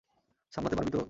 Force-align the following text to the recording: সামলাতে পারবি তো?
সামলাতে 0.53 0.75
পারবি 0.77 0.91
তো? 0.91 0.99